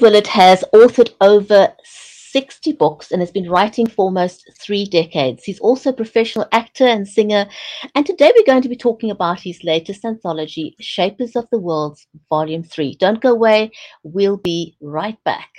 [0.00, 5.44] Willett has authored over 60 books and has been writing for almost three decades.
[5.44, 7.46] He's also a professional actor and singer.
[7.94, 12.06] And today we're going to be talking about his latest anthology, Shapers of the Worlds,
[12.28, 12.96] Volume 3.
[13.00, 13.70] Don't go away,
[14.02, 15.50] we'll be right back.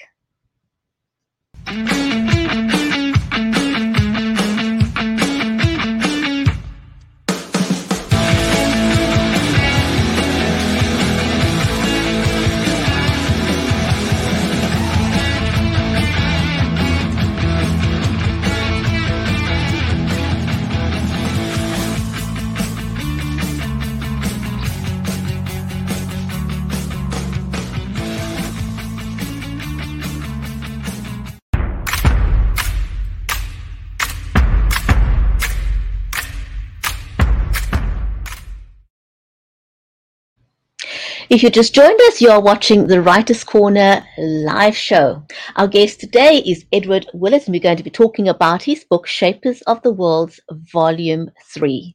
[41.36, 45.22] If you just joined us, you are watching the Writers Corner live show.
[45.58, 49.06] Our guest today is Edward Willett, and we're going to be talking about his book,
[49.06, 51.94] Shapers of the Worlds, Volume 3.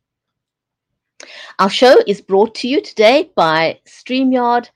[1.58, 4.68] Our show is brought to you today by StreamYard,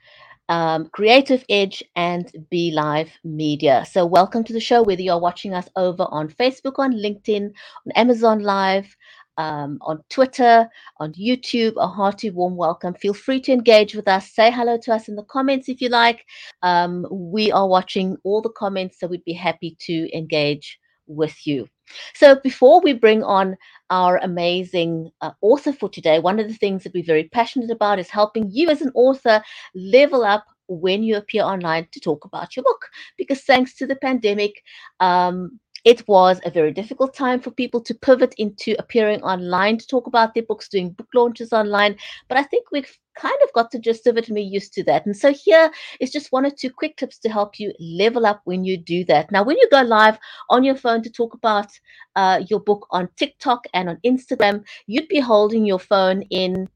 [0.48, 3.84] um, Creative Edge, and Be Live Media.
[3.84, 7.92] So, welcome to the show, whether you're watching us over on Facebook, on LinkedIn, on
[7.96, 8.96] Amazon Live,
[9.36, 10.68] um, on Twitter,
[10.98, 12.94] on YouTube, a hearty warm welcome.
[12.94, 14.32] Feel free to engage with us.
[14.32, 16.24] Say hello to us in the comments if you like.
[16.62, 21.66] Um, we are watching all the comments, so we'd be happy to engage with you.
[22.14, 23.56] So, before we bring on
[23.90, 27.98] our amazing uh, author for today, one of the things that we're very passionate about
[27.98, 29.42] is helping you as an author
[29.74, 32.88] level up when you appear online to talk about your book.
[33.18, 34.62] Because thanks to the pandemic,
[35.00, 39.86] um, it was a very difficult time for people to pivot into appearing online to
[39.86, 41.96] talk about their books, doing book launches online.
[42.28, 44.84] But I think we've kind of got the gist of it and we're used to
[44.84, 45.04] that.
[45.04, 48.40] And so here is just one or two quick tips to help you level up
[48.44, 49.30] when you do that.
[49.30, 50.18] Now, when you go live
[50.48, 51.68] on your phone to talk about
[52.16, 56.68] uh, your book on TikTok and on Instagram, you'd be holding your phone in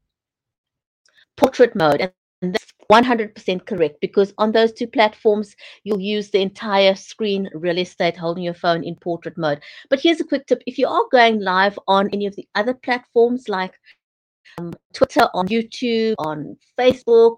[1.35, 2.13] portrait mode.
[2.41, 7.77] And that's 100% correct because on those two platforms, you'll use the entire screen real
[7.77, 9.61] estate holding your phone in portrait mode.
[9.89, 12.73] But here's a quick tip if you are going live on any of the other
[12.73, 13.73] platforms like
[14.57, 17.37] um, Twitter, on YouTube, on Facebook,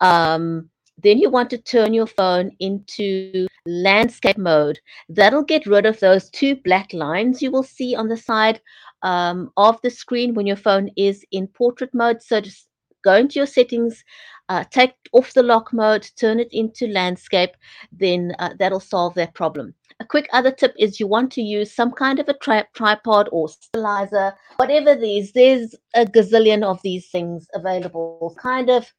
[0.00, 0.70] um,
[1.02, 4.78] then you want to turn your phone into landscape mode.
[5.10, 8.60] That'll get rid of those two black lines you will see on the side
[9.02, 12.22] um, of the screen when your phone is in portrait mode.
[12.22, 12.65] So just
[13.06, 14.04] go into your settings,
[14.48, 17.52] uh, take off the lock mode, turn it into landscape,
[17.92, 19.74] then uh, that'll solve that problem.
[20.00, 23.28] A quick other tip is you want to use some kind of a tri- tripod
[23.32, 28.36] or stabilizer, whatever these, there's a gazillion of these things available.
[28.38, 28.92] Kind of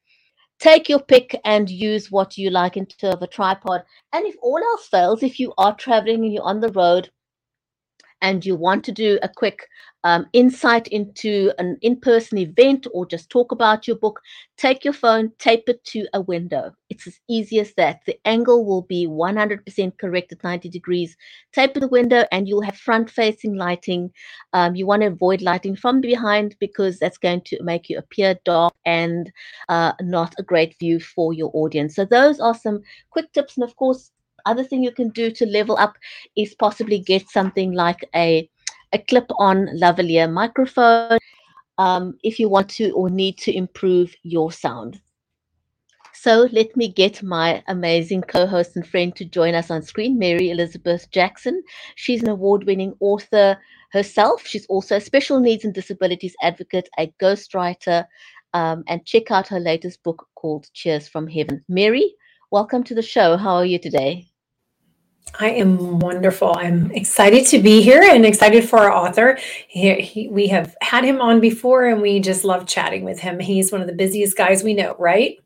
[0.58, 3.82] take your pick and use what you like in terms of a tripod.
[4.12, 7.10] And if all else fails, if you are traveling and you're on the road,
[8.20, 9.68] and you want to do a quick
[10.04, 14.20] um, insight into an in person event or just talk about your book,
[14.56, 16.72] take your phone, tape it to a window.
[16.88, 18.00] It's as easy as that.
[18.06, 21.16] The angle will be 100% correct at 90 degrees.
[21.52, 24.10] Tape the window, and you'll have front facing lighting.
[24.52, 28.38] Um, you want to avoid lighting from behind because that's going to make you appear
[28.44, 29.30] dark and
[29.68, 31.96] uh, not a great view for your audience.
[31.96, 33.56] So, those are some quick tips.
[33.56, 34.12] And of course,
[34.48, 35.96] other thing you can do to level up
[36.36, 38.48] is possibly get something like a
[38.92, 41.18] a clip-on lavalier microphone
[41.76, 45.00] um, if you want to or need to improve your sound.
[46.14, 50.50] So let me get my amazing co-host and friend to join us on screen, Mary
[50.50, 51.62] Elizabeth Jackson.
[51.94, 53.56] She's an award-winning author
[53.92, 54.44] herself.
[54.44, 58.04] She's also a special needs and disabilities advocate, a ghostwriter,
[58.52, 61.64] um, and check out her latest book called Cheers from Heaven.
[61.68, 62.14] Mary,
[62.50, 63.36] welcome to the show.
[63.36, 64.27] How are you today?
[65.38, 66.54] I am wonderful.
[66.56, 69.38] I'm excited to be here and excited for our author.
[69.68, 73.38] He, he, we have had him on before and we just love chatting with him.
[73.38, 75.38] He's one of the busiest guys we know, right?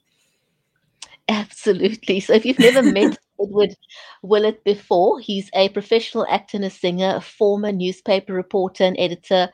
[1.28, 2.20] Absolutely.
[2.20, 3.74] So if you've never met Edward
[4.22, 5.20] Willett before.
[5.20, 9.50] He's a professional actor and a singer, a former newspaper reporter and editor,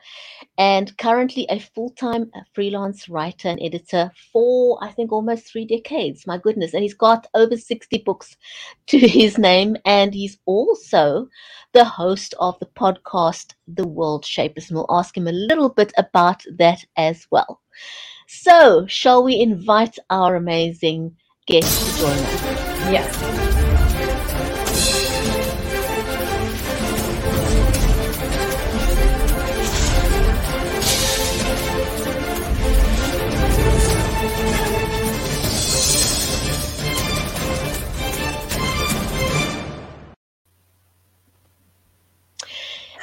[0.57, 5.65] and currently a full time uh, freelance writer and editor for, I think, almost three
[5.65, 6.27] decades.
[6.27, 6.73] My goodness.
[6.73, 8.35] And he's got over 60 books
[8.87, 9.77] to his name.
[9.85, 11.27] And he's also
[11.73, 14.69] the host of the podcast, The World Shapers.
[14.69, 17.61] And we'll ask him a little bit about that as well.
[18.27, 21.15] So, shall we invite our amazing
[21.47, 22.43] guest to join us?
[22.91, 23.68] Yes.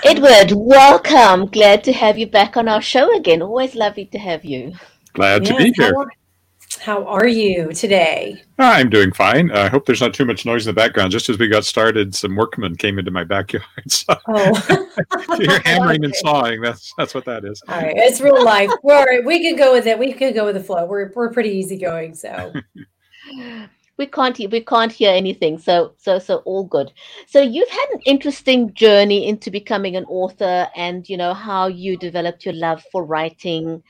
[0.08, 1.46] Edward, welcome.
[1.46, 3.42] Glad to have you back on our show again.
[3.42, 4.72] Always lovely to have you.
[5.14, 5.92] Glad yes, to be here.
[6.78, 8.40] How, how are you today?
[8.56, 9.50] I'm doing fine.
[9.50, 11.10] I hope there's not too much noise in the background.
[11.10, 13.64] Just as we got started, some workmen came into my backyard.
[13.88, 14.88] So oh.
[15.40, 16.60] you're hammering and sawing.
[16.60, 17.60] That's that's what that is.
[17.66, 18.70] All right, it's real life.
[18.84, 19.98] We're, we can go with it.
[19.98, 20.86] We can go with the flow.
[20.86, 22.14] We're we're pretty easygoing.
[22.14, 22.52] So
[23.98, 25.58] we can't we can't hear anything.
[25.58, 26.92] So so so all good.
[27.26, 31.96] So you've had an interesting journey into becoming an author and you know how you
[31.96, 33.82] developed your love for writing.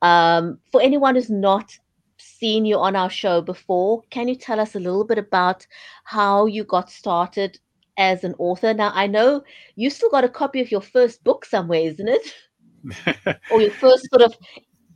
[0.00, 1.76] Um, for anyone who's not
[2.18, 5.66] seen you on our show before can you tell us a little bit about
[6.04, 7.58] how you got started
[7.98, 8.72] as an author?
[8.72, 9.42] Now i know
[9.76, 12.34] you still got a copy of your first book somewhere isn't it?
[13.50, 14.34] Or your first sort of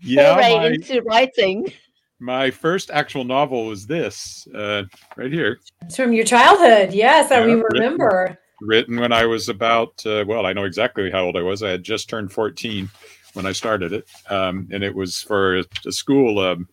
[0.01, 0.67] yeah, foray my...
[0.69, 1.73] into writing
[2.19, 4.85] my first actual novel was this uh,
[5.17, 5.59] right here.
[5.83, 6.93] It's from your childhood.
[6.93, 8.39] Yes, yeah, we remember.
[8.61, 11.63] Written, written, when I was about, uh, well, I know exactly how old I was.
[11.63, 12.89] I had just turned 14
[13.35, 14.09] when I started it.
[14.31, 16.69] Um, and it was for a, school um,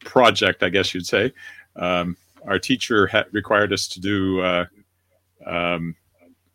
[0.00, 1.32] project, I guess you'd say.
[1.76, 4.66] Um, our teacher had required us to do uh,
[5.46, 5.94] um,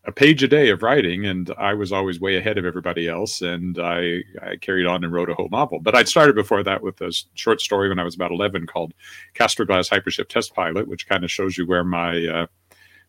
[0.05, 3.41] a page a day of writing, and I was always way ahead of everybody else.
[3.41, 5.79] And I, I carried on and wrote a whole novel.
[5.79, 8.93] But I'd started before that with a short story when I was about 11 called
[9.35, 12.47] Castor Glass Hypership Test Pilot, which kind of shows you where my uh,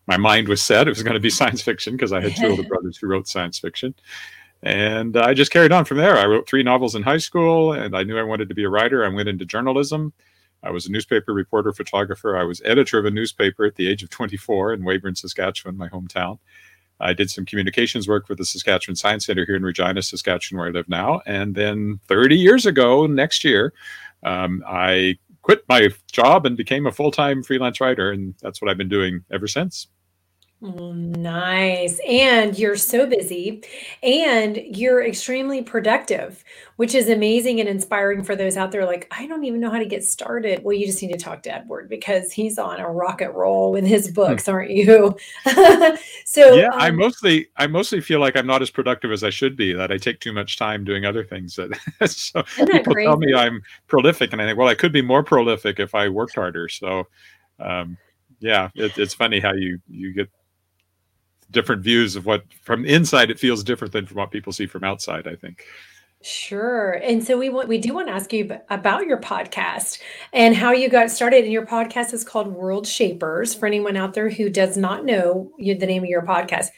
[0.07, 0.87] my mind was set.
[0.87, 3.27] It was going to be science fiction because I had two older brothers who wrote
[3.27, 3.95] science fiction.
[4.63, 6.17] And I just carried on from there.
[6.17, 8.69] I wrote three novels in high school, and I knew I wanted to be a
[8.69, 9.05] writer.
[9.05, 10.13] I went into journalism.
[10.63, 12.37] I was a newspaper reporter, photographer.
[12.37, 15.89] I was editor of a newspaper at the age of 24 in Weyburn, Saskatchewan, my
[15.89, 16.39] hometown.
[17.03, 20.69] I did some communications work with the Saskatchewan Science Center here in Regina, Saskatchewan, where
[20.69, 21.21] I live now.
[21.27, 23.73] And then 30 years ago, next year,
[24.23, 28.11] um, I quit my job and became a full time freelance writer.
[28.11, 29.89] And that's what I've been doing ever since.
[30.65, 31.99] Oh, nice.
[32.07, 33.65] And you're so busy
[34.01, 36.45] and you're extremely productive,
[36.77, 39.81] which is amazing and inspiring for those out there like, I don't even know how
[39.81, 40.63] to get started.
[40.63, 43.85] Well, you just need to talk to Edward because he's on a rocket roll with
[43.85, 44.13] his hmm.
[44.13, 45.17] books, aren't you?
[46.25, 49.31] so Yeah, um, I mostly I mostly feel like I'm not as productive as I
[49.31, 51.57] should be, that I take too much time doing other things.
[51.57, 51.73] That
[52.09, 53.09] so people crazy?
[53.09, 56.09] tell me I'm prolific and I think, well, I could be more prolific if I
[56.09, 56.69] worked harder.
[56.69, 57.09] So
[57.59, 57.99] um,
[58.39, 60.29] yeah, it, it's funny how you you get
[61.53, 64.83] different views of what from inside it feels different than from what people see from
[64.83, 65.65] outside i think
[66.25, 66.93] Sure.
[66.93, 70.01] And so we want we do want to ask you about your podcast
[70.33, 71.43] and how you got started.
[71.45, 75.51] And your podcast is called World Shapers for anyone out there who does not know
[75.59, 76.69] the name of your podcast.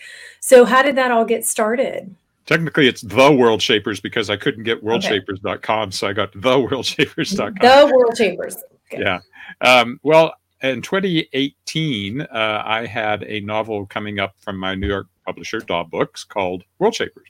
[0.41, 2.15] So how did that all get started?
[2.47, 7.55] Technically, it's the World Shapers because I couldn't get worldshapers.com, so I got the worldshapers.com.
[7.61, 8.56] The World Shapers.
[8.93, 9.03] Okay.
[9.03, 9.21] Yeah.
[9.62, 15.06] Um, well, in 2018, uh, I had a novel coming up from my New York
[15.26, 17.28] publisher, Daw Books, called World Shapers,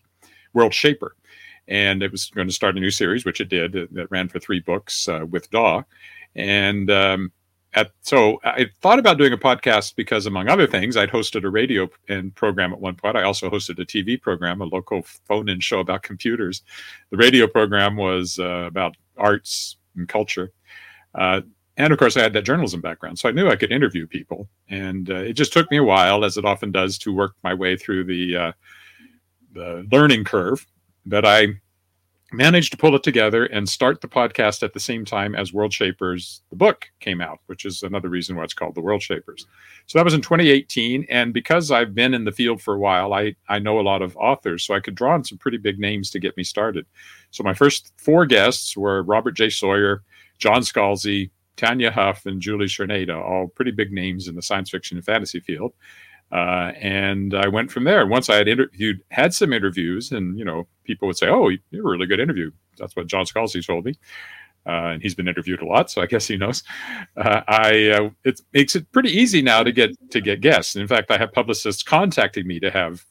[0.52, 1.16] World Shaper.
[1.66, 3.74] And it was going to start a new series, which it did.
[3.74, 5.82] It, it ran for three books uh, with Daw.
[6.36, 7.32] And um,
[7.74, 11.50] at, so I thought about doing a podcast because, among other things, I'd hosted a
[11.50, 13.16] radio and program at one point.
[13.16, 16.62] I also hosted a TV program, a local phone-in show about computers.
[17.10, 20.52] The radio program was uh, about arts and culture.
[21.14, 21.42] Uh,
[21.76, 24.48] and of course, I had that journalism background, so I knew I could interview people.
[24.68, 27.52] And uh, it just took me a while, as it often does, to work my
[27.52, 28.52] way through the uh,
[29.52, 30.64] the learning curve.
[31.04, 31.48] But I
[32.34, 35.72] managed to pull it together and start the podcast at the same time as World
[35.72, 39.46] Shapers, the book came out, which is another reason why it's called the World Shapers.
[39.86, 43.12] So that was in 2018, and because I've been in the field for a while,
[43.12, 45.78] I I know a lot of authors, so I could draw on some pretty big
[45.78, 46.86] names to get me started.
[47.30, 49.50] So my first four guests were Robert J.
[49.50, 50.02] Sawyer,
[50.38, 54.96] John Scalzi, Tanya Huff and Julie Czerneda, all pretty big names in the science fiction
[54.96, 55.72] and fantasy field.
[56.32, 58.06] Uh, and I went from there.
[58.06, 61.86] Once I had interviewed, had some interviews, and you know, people would say, "Oh, you're
[61.86, 63.94] a really good interview." That's what John Scalzi told me,
[64.66, 66.64] uh, and he's been interviewed a lot, so I guess he knows.
[67.16, 70.74] Uh, I uh, it makes it pretty easy now to get to get guests.
[70.74, 73.04] In fact, I have publicists contacting me to have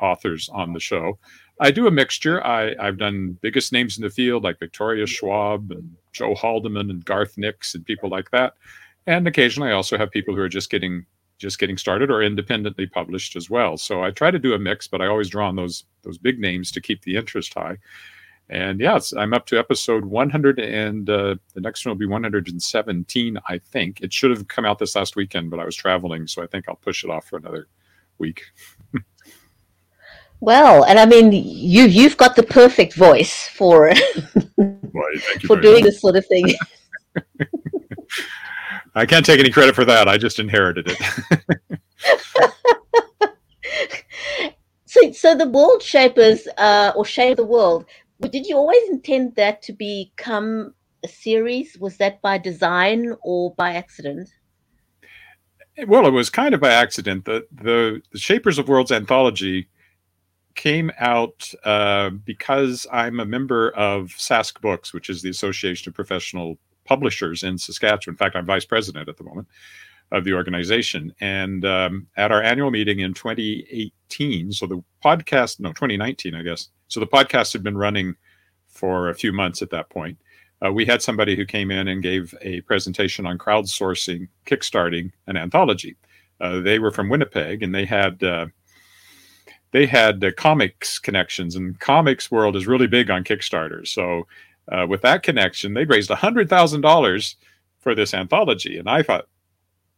[0.00, 1.18] authors on the show.
[1.60, 2.44] I do a mixture.
[2.44, 7.04] I, I've done biggest names in the field like Victoria Schwab and Joe Haldeman and
[7.04, 8.54] Garth Nix and people like that.
[9.06, 11.06] And occasionally I also have people who are just getting
[11.38, 13.76] just getting started or independently published as well.
[13.76, 16.38] So I try to do a mix, but I always draw on those those big
[16.38, 17.78] names to keep the interest high.
[18.48, 23.38] And yeah, I'm up to episode 100, and uh, the next one will be 117,
[23.48, 24.00] I think.
[24.00, 26.68] It should have come out this last weekend, but I was traveling, so I think
[26.68, 27.68] I'll push it off for another
[28.18, 28.42] week.
[30.42, 33.94] Well, and I mean, you you've got the perfect voice for
[35.46, 35.84] for doing much.
[35.84, 36.46] this sort of thing.
[38.96, 40.08] I can't take any credit for that.
[40.08, 40.98] I just inherited it.
[44.86, 47.86] So, so the World Shapers uh, or Shape the World,
[48.20, 51.78] did you always intend that to become a series?
[51.78, 54.28] Was that by design or by accident?
[55.86, 57.26] Well, it was kind of by accident.
[57.26, 59.68] The the, the Shapers of Worlds anthology
[60.54, 65.94] came out uh, because I'm a member of Sask Books, which is the Association of
[65.94, 68.14] Professional Publishers in Saskatchewan.
[68.14, 69.48] In fact, I'm vice president at the moment
[70.12, 71.12] of the organization.
[71.20, 76.68] And um, at our annual meeting in 2018, so the podcast, no, 2019, I guess.
[76.88, 78.14] So the podcast had been running
[78.68, 80.18] for a few months at that point.
[80.64, 85.36] Uh, we had somebody who came in and gave a presentation on crowdsourcing, kickstarting an
[85.36, 85.96] anthology.
[86.40, 88.46] Uh, they were from Winnipeg, and they had uh,
[89.72, 93.86] they had comics connections, and comics world is really big on Kickstarter.
[93.86, 94.26] So
[94.70, 97.36] uh, with that connection, they raised hundred thousand dollars
[97.80, 99.26] for this anthology, and I thought,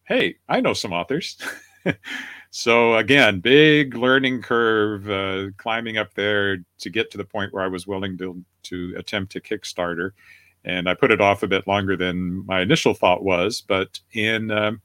[0.05, 1.37] hey, I know some authors.
[2.51, 7.65] so again, big learning curve, uh, climbing up there to get to the point where
[7.65, 10.13] I was willing to to attempt a Kickstarter,
[10.65, 13.61] and I put it off a bit longer than my initial thought was.
[13.61, 14.81] But in um,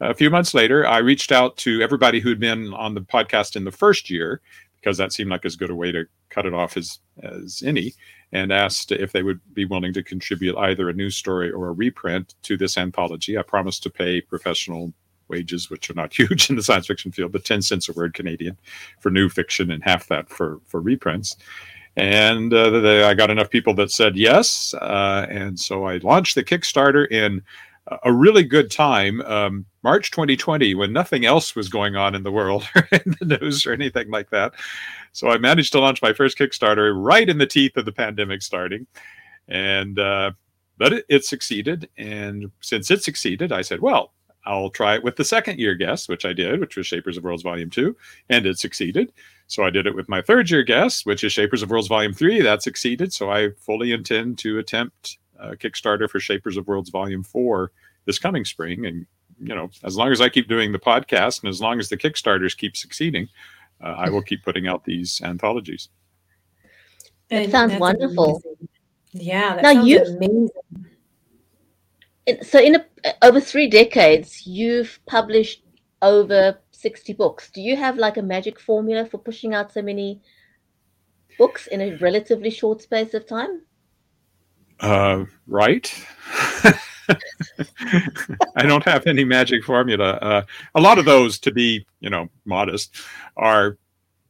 [0.00, 3.64] a few months later, I reached out to everybody who'd been on the podcast in
[3.64, 4.40] the first year
[4.80, 7.92] because that seemed like as good a way to cut it off as as any
[8.32, 11.72] and asked if they would be willing to contribute either a news story or a
[11.72, 13.36] reprint to this anthology.
[13.36, 14.92] I promised to pay professional
[15.28, 18.14] wages, which are not huge in the science fiction field, but 10 cents a word
[18.14, 18.56] Canadian
[19.00, 21.36] for new fiction and half that for, for reprints.
[21.96, 24.74] And uh, I got enough people that said yes.
[24.74, 27.42] Uh, and so I launched the Kickstarter in
[28.04, 32.32] a really good time, um, March 2020, when nothing else was going on in the
[32.32, 34.54] world or in the news or anything like that.
[35.12, 38.42] So I managed to launch my first Kickstarter right in the teeth of the pandemic
[38.42, 38.86] starting,
[39.48, 40.32] and uh,
[40.78, 41.88] but it, it succeeded.
[41.96, 44.12] And since it succeeded, I said, well,
[44.46, 47.24] I'll try it with the second year guest, which I did, which was Shapers of
[47.24, 47.94] Worlds Volume 2,
[48.30, 49.12] and it succeeded.
[49.48, 52.14] So I did it with my third year guest, which is Shapers of Worlds Volume
[52.14, 52.40] 3.
[52.42, 53.12] That succeeded.
[53.12, 57.72] So I fully intend to attempt a Kickstarter for Shapers of Worlds Volume 4
[58.06, 58.86] this coming spring.
[58.86, 59.06] And,
[59.40, 61.96] you know, as long as I keep doing the podcast and as long as the
[61.96, 63.28] Kickstarters keep succeeding,
[63.82, 65.88] uh, I will keep putting out these anthologies.
[67.30, 68.42] It sounds wonderful.
[68.44, 68.68] Amazing.
[69.12, 70.50] Yeah, that now you amazing.
[72.42, 72.84] So, in a,
[73.22, 75.64] over three decades, you've published
[76.02, 77.50] over sixty books.
[77.50, 80.20] Do you have like a magic formula for pushing out so many
[81.38, 83.62] books in a relatively short space of time?
[84.80, 85.92] Uh, right.
[88.56, 90.12] I don't have any magic formula.
[90.12, 90.42] Uh,
[90.74, 92.96] a lot of those, to be you know modest,
[93.36, 93.78] are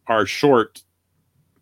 [0.06, 0.82] are short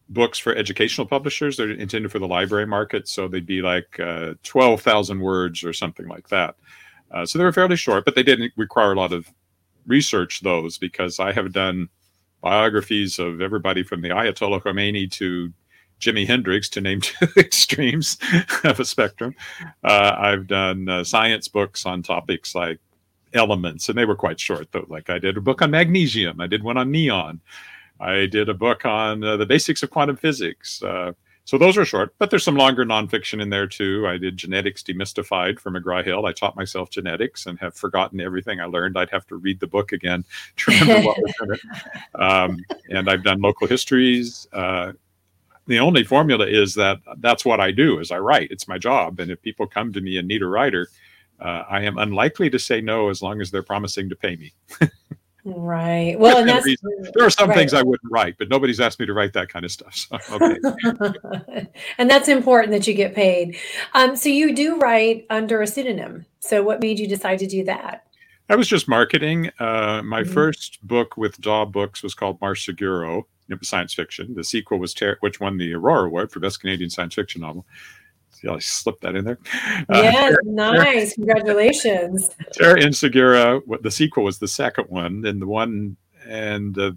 [0.09, 1.57] books for educational publishers.
[1.57, 5.73] They're intended for the library market, so they'd be like uh, twelve thousand words or
[5.73, 6.57] something like that.
[7.11, 9.31] Uh, so they were fairly short, but they didn't require a lot of
[9.87, 10.41] research.
[10.41, 11.89] Those because I have done
[12.41, 15.53] biographies of everybody from the Ayatollah Khomeini to
[16.01, 18.19] Jimi Hendrix, to name two extremes
[18.65, 19.35] of a spectrum.
[19.83, 22.79] Uh, I've done uh, science books on topics like
[23.35, 24.87] elements, and they were quite short, though.
[24.89, 27.41] Like I did a book on magnesium, I did one on neon,
[28.01, 30.83] I did a book on uh, the basics of quantum physics.
[30.83, 31.13] Uh,
[31.49, 34.07] so those are short, but there's some longer nonfiction in there too.
[34.07, 36.27] I did genetics demystified for McGraw Hill.
[36.27, 38.99] I taught myself genetics and have forgotten everything I learned.
[38.99, 40.27] I'd have to read the book again
[40.57, 41.61] to remember what was in it.
[42.21, 42.59] Um,
[42.91, 44.47] and I've done local histories.
[45.69, 48.51] The only formula is that that's what I do is I write.
[48.51, 49.21] It's my job.
[49.21, 50.89] And if people come to me and need a writer,
[51.41, 54.55] uh, I am unlikely to say no as long as they're promising to pay me.
[55.45, 56.19] right.
[56.19, 56.67] Well, and that's,
[57.15, 57.59] there are some right.
[57.59, 59.95] things I wouldn't write, but nobody's asked me to write that kind of stuff.
[59.95, 61.69] So, okay.
[61.99, 63.59] and that's important that you get paid.
[63.93, 66.25] Um, so you do write under a pseudonym.
[66.41, 68.07] So what made you decide to do that?
[68.49, 69.51] I was just marketing.
[69.61, 70.33] Uh, my mm-hmm.
[70.33, 74.35] first book with Daw Books was called Marseguro it was science fiction.
[74.35, 77.67] The sequel was Ter- which won the Aurora Award for Best Canadian Science Fiction Novel.
[78.31, 79.39] See, I slipped that in there.
[79.91, 81.15] Yes, uh, nice.
[81.15, 82.31] Congratulations.
[82.53, 83.61] Terra Insegura.
[83.67, 86.93] What the sequel was the second one, and the one and uh,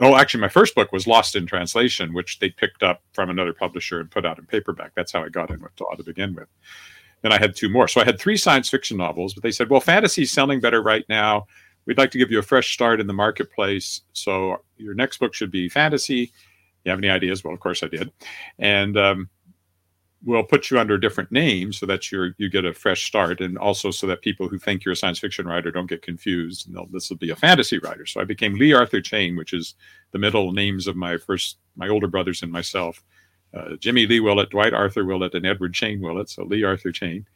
[0.00, 3.52] oh, actually, my first book was Lost in Translation, which they picked up from another
[3.52, 4.92] publisher and put out in paperback.
[4.94, 6.48] That's how I got in with Daw to begin with.
[7.22, 7.88] Then I had two more.
[7.88, 11.04] So I had three science fiction novels, but they said, well, fantasy's selling better right
[11.08, 11.46] now
[11.86, 14.02] we'd like to give you a fresh start in the marketplace.
[14.12, 16.32] So your next book should be fantasy.
[16.84, 17.42] You have any ideas?
[17.42, 18.12] Well, of course I did,
[18.58, 19.28] and um,
[20.24, 23.40] we'll put you under a different name so that you you get a fresh start,
[23.40, 26.68] and also so that people who think you're a science fiction writer don't get confused.
[26.68, 28.06] And this will be a fantasy writer.
[28.06, 29.74] So I became Lee Arthur Chane, which is
[30.12, 33.02] the middle names of my first my older brothers and myself.
[33.54, 36.28] Uh, Jimmy Lee Willett, Dwight Arthur Willett, and Edward Chane Willett.
[36.28, 37.26] So Lee Arthur Chane,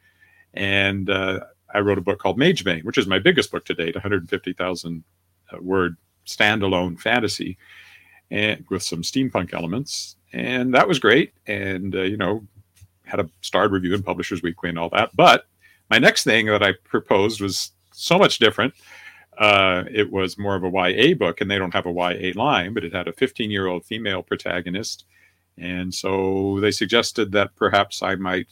[0.54, 1.40] And uh,
[1.74, 5.04] I wrote a book called Magebane, which is my biggest book to date, 150,000
[5.52, 5.96] uh, word
[6.26, 7.58] standalone fantasy.
[8.30, 11.32] and with some steampunk elements, and that was great.
[11.46, 12.46] And uh, you know,
[13.04, 15.14] had a starred review in Publishers Weekly and all that.
[15.14, 15.46] But
[15.90, 18.74] my next thing that I proposed was so much different.
[19.38, 22.74] Uh, it was more of a YA book, and they don't have a YA line,
[22.74, 25.04] but it had a 15 year old female protagonist.
[25.58, 28.46] And so they suggested that perhaps I might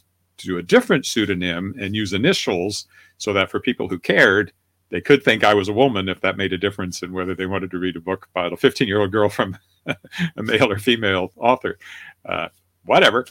[0.47, 4.51] do a different pseudonym and use initials so that for people who cared,
[4.89, 7.45] they could think I was a woman if that made a difference in whether they
[7.45, 10.79] wanted to read a book about a 15 year old girl from a male or
[10.79, 11.77] female author.
[12.25, 12.47] Uh,
[12.85, 13.25] whatever.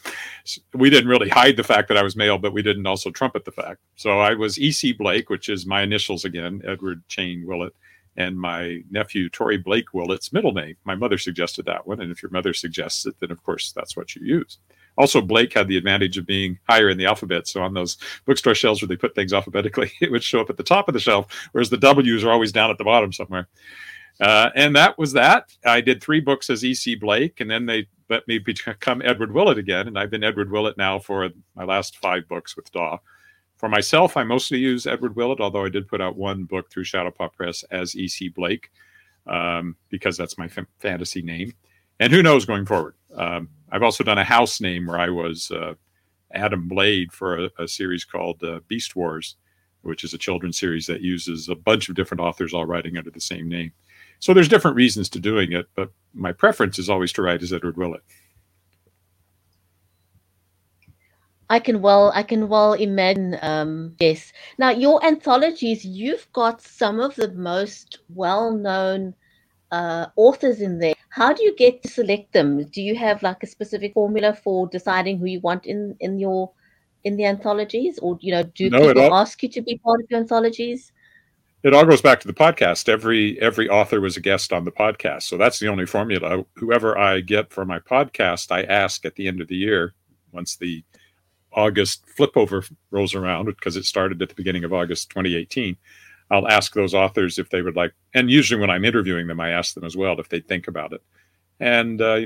[0.74, 3.44] We didn't really hide the fact that I was male, but we didn't also trumpet
[3.44, 3.80] the fact.
[3.96, 4.92] So I was E.C.
[4.92, 7.74] Blake, which is my initials again, Edward Chane Willett,
[8.16, 10.76] and my nephew, Tory Blake Willett's middle name.
[10.84, 12.00] My mother suggested that one.
[12.00, 14.58] And if your mother suggests it, then of course that's what you use.
[14.98, 17.46] Also, Blake had the advantage of being higher in the alphabet.
[17.46, 20.56] So on those bookstore shelves where they put things alphabetically, it would show up at
[20.58, 23.48] the top of the shelf, whereas the W's are always down at the bottom somewhere.
[24.20, 25.54] Uh, and that was that.
[25.64, 26.96] I did three books as E.C.
[26.96, 29.86] Blake, and then they let me become Edward Willett again.
[29.86, 32.98] And I've been Edward Willett now for my last five books with Daw.
[33.56, 36.84] For myself, I mostly use Edward Willett, although I did put out one book through
[36.84, 38.28] Shadowpaw Press as E.C.
[38.30, 38.70] Blake,
[39.28, 41.52] um, because that's my f- fantasy name.
[42.00, 42.94] And who knows going forward?
[43.18, 45.74] Um, I've also done a house name where I was uh,
[46.32, 49.36] Adam Blade for a, a series called uh, Beast Wars,
[49.82, 53.10] which is a children's series that uses a bunch of different authors all writing under
[53.10, 53.72] the same name.
[54.20, 57.52] So there's different reasons to doing it, but my preference is always to write as
[57.52, 58.02] Edward Willett.
[61.50, 63.96] I can well I can well imagine um.
[64.58, 69.14] Now your anthologies, you've got some of the most well-known
[69.70, 70.94] uh, authors in there.
[71.18, 72.62] How do you get to select them?
[72.68, 76.52] Do you have like a specific formula for deciding who you want in in your
[77.02, 80.06] in the anthologies, or you know, do no, people ask you to be part of
[80.10, 80.92] your anthologies?
[81.64, 82.88] It all goes back to the podcast.
[82.88, 86.44] Every every author was a guest on the podcast, so that's the only formula.
[86.54, 89.94] Whoever I get for my podcast, I ask at the end of the year,
[90.30, 90.84] once the
[91.52, 95.76] August flip over rolls around, because it started at the beginning of August 2018
[96.30, 99.50] I'll ask those authors if they would like, and usually when I'm interviewing them, I
[99.50, 101.02] ask them as well if they think about it.
[101.60, 102.20] And uh,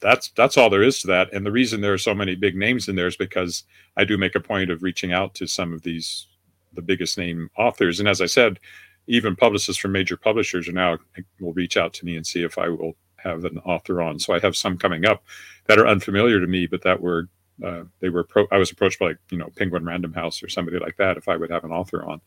[0.00, 1.32] that's that's all there is to that.
[1.32, 3.64] And the reason there are so many big names in there is because
[3.96, 6.28] I do make a point of reaching out to some of these
[6.74, 8.00] the biggest name authors.
[8.00, 8.58] And as I said,
[9.06, 10.98] even publicists from major publishers are now
[11.40, 14.18] will reach out to me and see if I will have an author on.
[14.18, 15.24] So I have some coming up
[15.66, 17.28] that are unfamiliar to me, but that were
[17.64, 20.48] uh, they were pro- I was approached by like, you know Penguin Random House or
[20.48, 22.20] somebody like that if I would have an author on.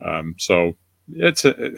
[0.00, 0.76] Um, so
[1.12, 1.72] it's, a,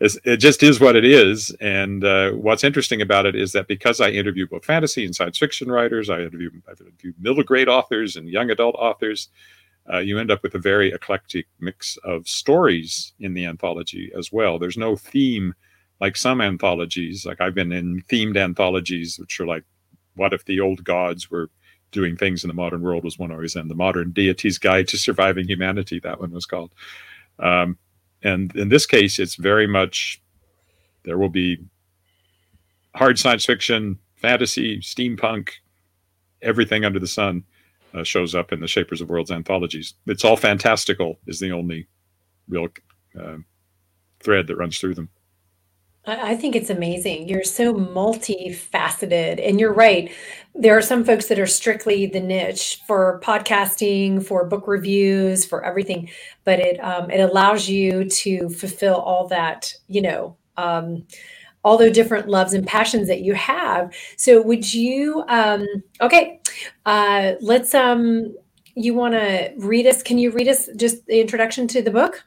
[0.00, 1.50] it's, it just is what it is.
[1.60, 5.38] And uh, what's interesting about it is that because I interview both fantasy and science
[5.38, 9.28] fiction writers, I interview, I interview middle grade authors and young adult authors.
[9.92, 14.32] Uh, you end up with a very eclectic mix of stories in the anthology as
[14.32, 14.58] well.
[14.58, 15.54] There's no theme
[16.00, 17.24] like some anthologies.
[17.24, 19.64] Like I've been in themed anthologies, which are like,
[20.16, 21.50] what if the old gods were
[21.92, 23.04] doing things in the modern world?
[23.04, 26.00] Was one always in the Modern Deity's Guide to Surviving Humanity.
[26.00, 26.72] That one was called.
[27.38, 27.78] Um,
[28.22, 30.20] and in this case, it's very much
[31.04, 31.58] there will be
[32.94, 35.50] hard science fiction, fantasy, steampunk,
[36.42, 37.44] everything under the sun
[37.94, 39.94] uh, shows up in the Shapers of Worlds anthologies.
[40.06, 41.86] It's all fantastical, is the only
[42.48, 42.68] real
[43.18, 43.36] uh,
[44.20, 45.10] thread that runs through them.
[46.06, 47.28] I think it's amazing.
[47.28, 49.46] You're so multifaceted.
[49.46, 50.12] And you're right.
[50.54, 55.64] There are some folks that are strictly the niche for podcasting, for book reviews, for
[55.64, 56.08] everything.
[56.44, 61.04] But it um, it allows you to fulfill all that, you know, um,
[61.64, 63.92] all the different loves and passions that you have.
[64.16, 65.66] So would you um
[66.00, 66.40] okay.
[66.86, 68.32] Uh let's um
[68.76, 72.24] you want to read us can you read us just the introduction to the book?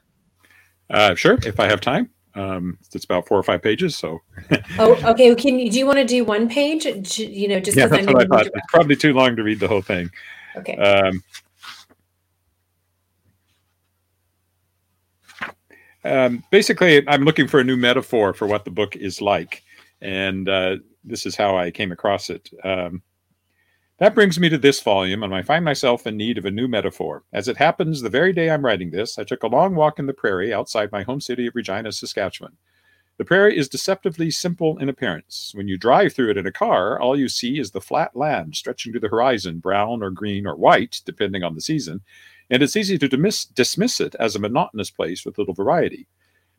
[0.90, 2.10] Uh sure, if I have time.
[2.40, 3.98] Um, it's about four or five pages.
[3.98, 4.22] So.
[4.80, 5.36] oh, okay.
[5.36, 6.86] Can you, do you want to do one page?
[6.86, 8.48] You know, just yeah, that's what I thought.
[8.48, 10.10] It's probably too long to read the whole thing.
[10.56, 10.78] Okay.
[10.78, 11.24] Um,
[16.06, 19.64] um, basically, I'm looking for a new metaphor for what the book is like,
[20.02, 22.50] and uh, this is how I came across it.
[22.64, 23.02] Um,
[24.00, 26.68] that brings me to this volume, and I find myself in need of a new
[26.68, 27.24] metaphor.
[27.34, 30.06] As it happens, the very day I'm writing this, I took a long walk in
[30.06, 32.58] the prairie outside my home city of Regina, Saskatchewan.
[33.18, 35.52] The prairie is deceptively simple in appearance.
[35.54, 38.56] When you drive through it in a car, all you see is the flat land
[38.56, 42.00] stretching to the horizon, brown or green or white, depending on the season,
[42.50, 46.08] and it's easy to dismiss, dismiss it as a monotonous place with little variety.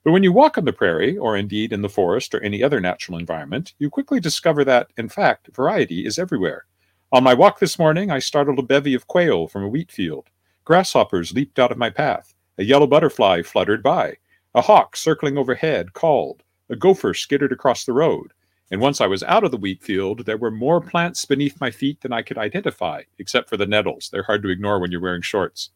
[0.05, 2.81] But when you walk on the prairie, or indeed in the forest or any other
[2.81, 6.67] natural environment, you quickly discover that, in fact, variety is everywhere.
[7.13, 10.31] On my walk this morning, I startled a bevy of quail from a wheat field.
[10.65, 12.35] Grasshoppers leaped out of my path.
[12.57, 14.19] A yellow butterfly fluttered by.
[14.55, 16.45] A hawk circling overhead called.
[16.69, 18.33] A gopher skittered across the road.
[18.71, 21.73] And once I was out of the wheat field, there were more plants beneath my
[21.73, 24.09] feet than I could identify, except for the nettles.
[24.09, 25.71] They're hard to ignore when you're wearing shorts.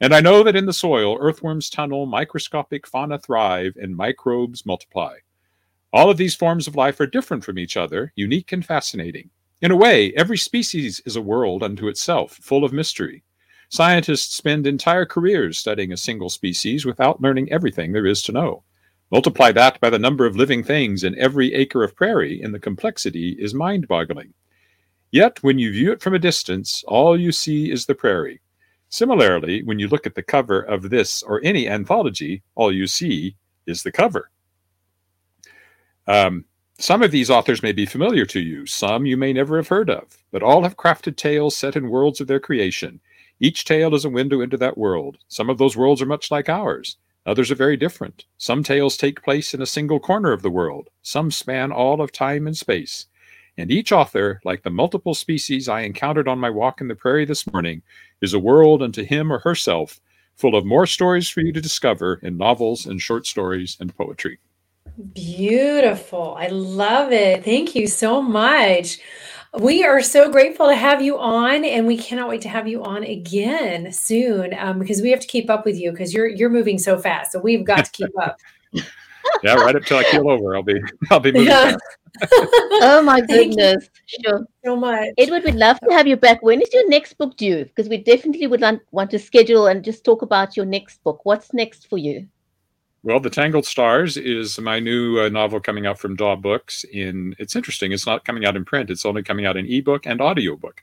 [0.00, 5.18] And I know that in the soil, earthworms tunnel, microscopic fauna thrive, and microbes multiply.
[5.92, 9.30] All of these forms of life are different from each other, unique and fascinating.
[9.62, 13.24] In a way, every species is a world unto itself, full of mystery.
[13.70, 18.64] Scientists spend entire careers studying a single species without learning everything there is to know.
[19.10, 22.58] Multiply that by the number of living things in every acre of prairie, and the
[22.58, 24.34] complexity is mind boggling.
[25.10, 28.42] Yet, when you view it from a distance, all you see is the prairie.
[28.90, 33.36] Similarly, when you look at the cover of this or any anthology, all you see
[33.66, 34.30] is the cover.
[36.06, 36.44] Um,
[36.78, 39.88] some of these authors may be familiar to you, some you may never have heard
[39.88, 43.00] of, but all have crafted tales set in worlds of their creation.
[43.40, 45.16] Each tale is a window into that world.
[45.28, 46.96] Some of those worlds are much like ours.
[47.24, 48.26] Others are very different.
[48.38, 50.90] Some tales take place in a single corner of the world.
[51.02, 53.06] Some span all of time and space.
[53.58, 57.24] And each author, like the multiple species I encountered on my walk in the prairie
[57.24, 57.82] this morning,
[58.20, 59.98] is a world unto him or herself,
[60.36, 64.38] full of more stories for you to discover in novels and short stories and poetry.
[65.12, 66.34] Beautiful.
[66.38, 67.44] I love it.
[67.44, 68.98] Thank you so much.
[69.58, 72.82] We are so grateful to have you on, and we cannot wait to have you
[72.82, 76.50] on again soon um, because we have to keep up with you because you're you're
[76.50, 77.32] moving so fast.
[77.32, 78.38] So we've got to keep up.
[78.72, 80.80] yeah, right up till I keel over, I'll be
[81.10, 81.48] I'll be moving.
[81.48, 81.76] Yeah.
[82.32, 83.90] oh my goodness!
[84.06, 84.46] Sure.
[84.64, 85.44] So much, Edward.
[85.44, 86.42] We'd love to have you back.
[86.42, 87.64] When is your next book due?
[87.64, 91.20] Because we definitely would want to schedule and just talk about your next book.
[91.24, 92.26] What's next for you?
[93.06, 96.84] Well, The Tangled Stars is my new uh, novel coming out from Daw Books.
[96.92, 100.06] In it's interesting; it's not coming out in print; it's only coming out in ebook
[100.06, 100.82] and audiobook,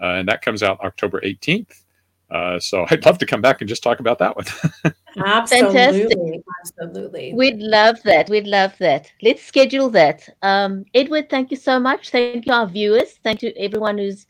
[0.00, 1.82] uh, and that comes out October eighteenth.
[2.30, 4.44] Uh, so I'd love to come back and just talk about that one.
[5.26, 7.34] absolutely, absolutely.
[7.34, 8.28] We'd love that.
[8.28, 9.10] We'd love that.
[9.20, 10.28] Let's schedule that.
[10.42, 12.10] Um, Edward, thank you so much.
[12.10, 13.18] Thank you, our viewers.
[13.24, 14.24] Thank you, everyone who's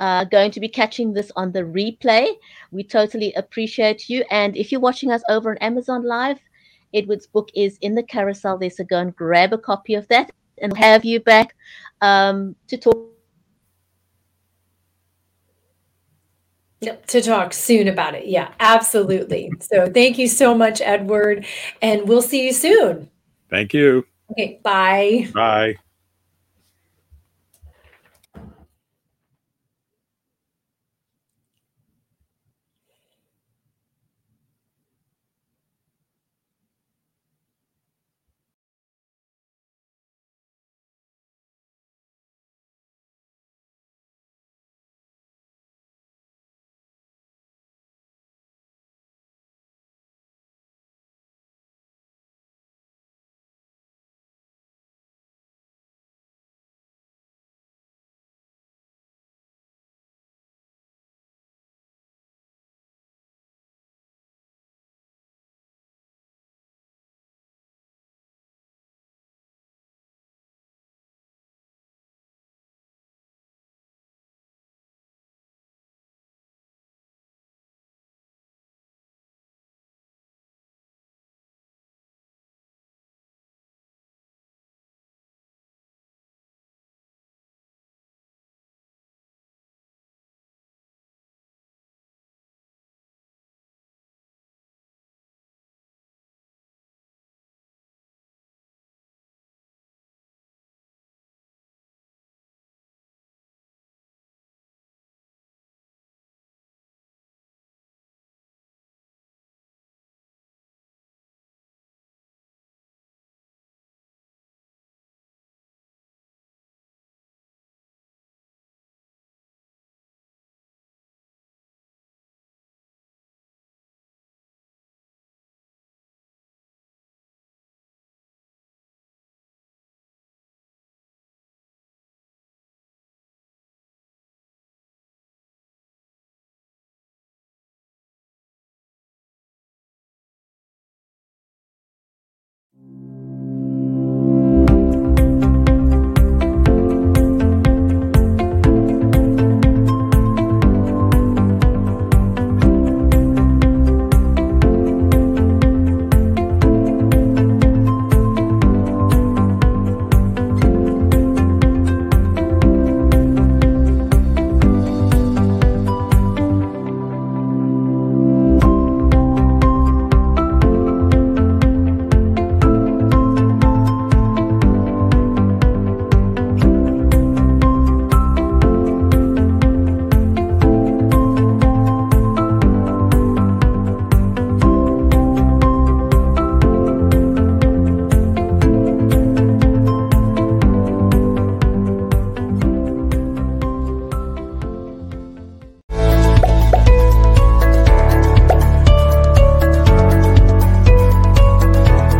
[0.00, 2.30] uh, going to be catching this on the replay.
[2.72, 4.22] We totally appreciate you.
[4.30, 6.40] And if you're watching us over on Amazon Live,
[6.94, 10.30] Edward's book is in the carousel there, so go and grab a copy of that
[10.58, 11.54] and have you back
[12.00, 12.96] um, to talk.
[16.80, 18.26] Yep, to talk soon about it.
[18.26, 19.50] Yeah, absolutely.
[19.60, 21.46] So thank you so much, Edward,
[21.80, 23.08] and we'll see you soon.
[23.48, 24.06] Thank you.
[24.30, 25.28] Okay, bye.
[25.32, 25.76] Bye.